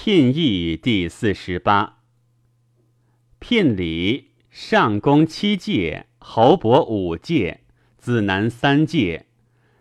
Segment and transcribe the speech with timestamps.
[0.00, 1.98] 聘义第四十八。
[3.40, 7.62] 聘礼，上宫七届，侯伯五届，
[7.98, 9.26] 子男三届，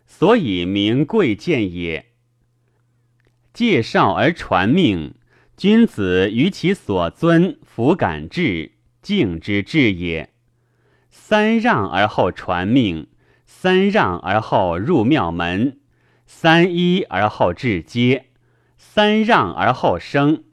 [0.07, 2.07] 所以名贵贱也。
[3.53, 5.13] 介绍而传命，
[5.55, 8.71] 君子于其所尊，弗敢至，
[9.03, 10.33] 敬之至也。
[11.11, 13.05] 三让而后传命，
[13.45, 15.79] 三让而后入庙门，
[16.25, 18.26] 三揖而后至阶。
[18.97, 20.43] 三让而后生，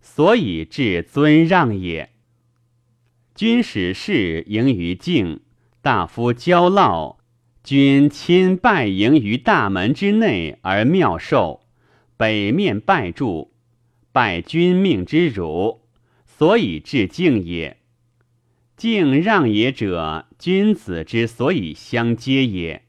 [0.00, 2.08] 所以至尊让也。
[3.34, 5.40] 君使士迎于境，
[5.82, 7.16] 大夫交烙，
[7.62, 11.60] 君亲拜迎于大门之内而庙受，
[12.16, 13.52] 北面拜祝，
[14.12, 15.82] 拜君命之辱，
[16.24, 17.76] 所以至敬也。
[18.78, 22.82] 敬让也者，君子之所以相接也。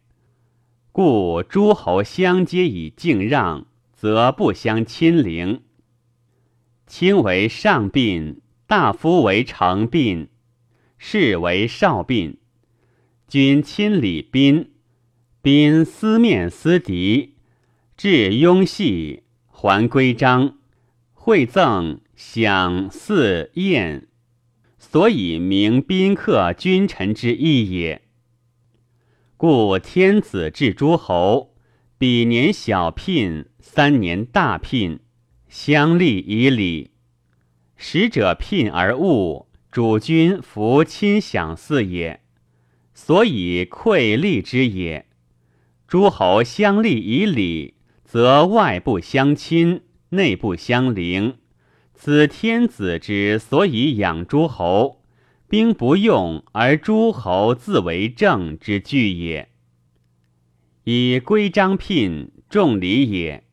[0.93, 3.67] 故诸侯相接以敬让。
[4.01, 5.61] 则不相亲陵。
[6.87, 10.29] 卿为上宾，大夫为承宾，
[10.97, 12.39] 士为少宾。
[13.27, 14.71] 君亲礼宾，
[15.43, 17.35] 宾思面思敌，
[17.95, 20.57] 至雍系，还规章，
[21.13, 24.07] 会赠，享祀宴，
[24.79, 28.01] 所以名宾客君臣之义也。
[29.37, 31.51] 故天子至诸侯。
[31.99, 34.99] 比年小聘，三年大聘，
[35.47, 36.91] 相立以礼。
[37.77, 42.21] 使者聘而恶，主君弗亲享祀也，
[42.93, 45.05] 所以馈立之也。
[45.87, 51.35] 诸侯相立以礼，则外不相亲，内不相邻。
[51.93, 55.03] 此天子之所以养诸侯，
[55.47, 59.49] 兵不用而诸侯自为政之具也。
[60.83, 63.43] 以规章聘，重礼也；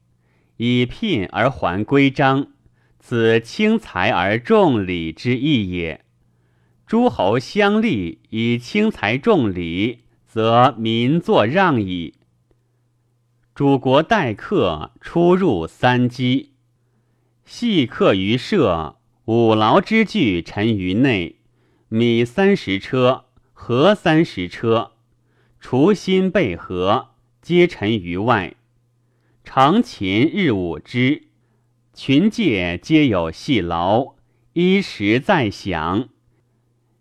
[0.59, 2.49] 以聘而还规章，
[2.99, 6.05] 此轻财而重礼之意也。
[6.85, 12.15] 诸侯相立以轻财重礼，则民作让矣。
[13.55, 16.55] 主国待客，出入三机，
[17.45, 18.97] 细客于舍，
[19.27, 21.37] 五劳之具陈于内，
[21.89, 24.93] 米三十车，禾三十车，
[25.61, 27.11] 除心备禾。
[27.41, 28.57] 皆陈于外，
[29.51, 31.23] 常勤日五之，
[31.95, 34.17] 群介皆有细劳，
[34.53, 36.11] 衣食在享。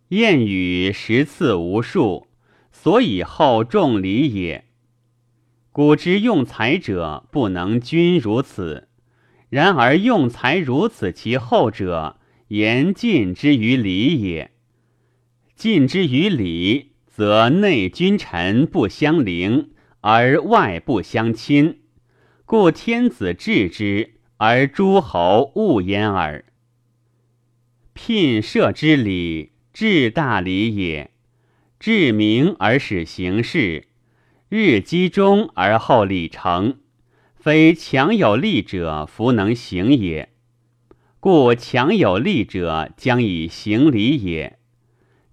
[0.08, 2.28] 谚语十次无数，
[2.72, 4.64] 所以后重礼也。
[5.74, 8.88] 古之用财者不能均如此，
[9.50, 14.52] 然而用财如此其后者，言尽之于礼也。
[15.54, 19.72] 尽之于礼，则内君臣不相邻。
[20.00, 21.80] 而外不相亲，
[22.50, 26.46] 故天子治之，而诸侯恶焉耳。
[27.92, 31.12] 聘射之礼，至大礼也。
[31.78, 33.90] 至明而使行事，
[34.48, 36.78] 日积中而后礼成，
[37.36, 40.30] 非强有力者弗能行也。
[41.20, 44.58] 故强有力者将以行礼也。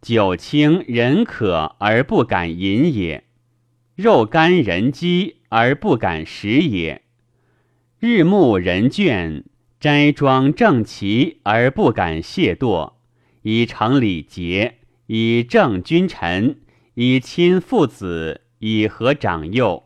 [0.03, 3.23] 酒清人渴而不敢饮也。
[3.95, 7.03] 肉干人饥而不敢食也，
[8.07, 9.45] 日暮人倦，
[9.81, 12.93] 斋庄正齐而不敢懈惰，
[13.41, 14.75] 以成礼节，
[15.07, 16.59] 以正君臣，
[16.97, 19.85] 以亲父子，以和长幼。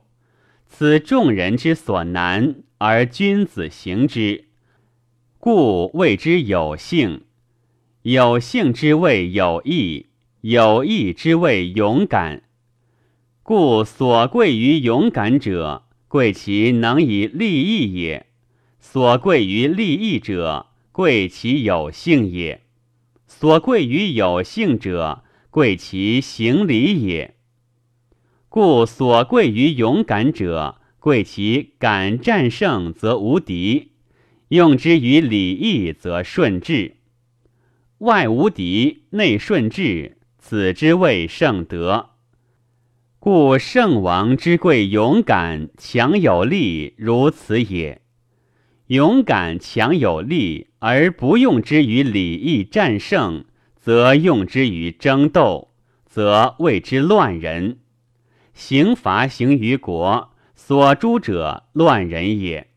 [0.66, 4.46] 此众人之所难，而君子行之，
[5.38, 7.22] 故谓之有幸。
[8.02, 10.06] 有幸之谓有义，
[10.40, 12.42] 有义之谓勇敢。
[13.44, 18.24] 故所贵于勇敢者，贵其能以利益也；
[18.80, 22.60] 所贵于利益者，贵其有幸也；
[23.26, 27.34] 所贵于有幸者，贵其行礼也。
[28.48, 33.88] 故所贵于勇敢者，贵其敢战胜则无敌；
[34.48, 36.96] 用之于礼义则顺治。
[37.99, 42.10] 外无敌，内顺治，此之谓圣德。
[43.20, 48.00] 故圣王之贵，勇敢强有力，如此也。
[48.87, 53.44] 勇敢强有力，而不用之于礼义战胜，
[53.75, 55.73] 则用之于争斗，
[56.06, 57.81] 则谓之乱人。
[58.55, 62.69] 刑罚行于国，所诛者乱人也。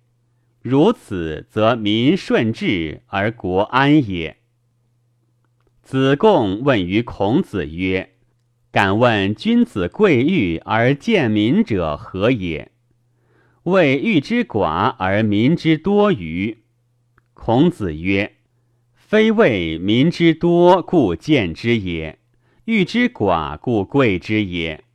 [0.63, 4.37] 如此，则民顺治而国安也。
[5.83, 8.10] 子贡问于孔子曰。
[8.71, 12.71] 敢问君子贵欲而贱民者何也？
[13.63, 16.59] 谓欲之寡而民之多于。
[17.33, 18.37] 孔子曰
[18.95, 22.19] ：“非谓民之多故贱之也，
[22.63, 24.85] 欲之寡故贵之也。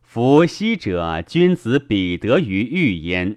[0.00, 3.36] 夫昔者，君子比德于欲焉。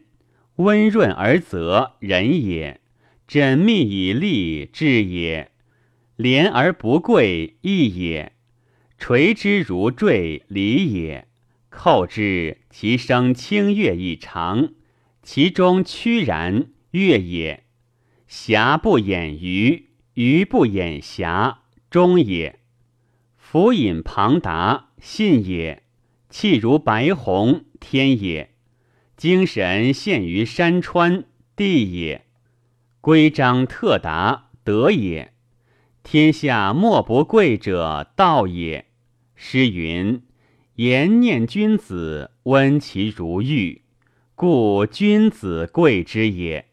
[0.55, 2.79] 温润而泽，仁也；
[3.27, 5.49] 缜密以利，智也；
[6.15, 8.31] 廉而不贵，义也；
[8.97, 11.25] 垂之如坠，礼也；
[11.69, 14.69] 扣之，其声清悦以长，
[15.21, 17.63] 其中屈然，悦也。
[18.27, 21.59] 瑕不掩瑜，瑜不掩瑕，
[21.89, 22.59] 中也。
[23.37, 25.83] 浮隐庞达，信也；
[26.29, 28.47] 气如白虹，天也；
[29.15, 31.25] 精神现于山川，
[31.55, 32.21] 地也；
[33.01, 35.34] 规章特达，德也。
[36.05, 38.85] 天下莫不贵者，道也。
[39.33, 40.21] 诗云
[40.77, 43.81] ：“言念君子，温其如玉，
[44.35, 46.67] 故君子贵之也。”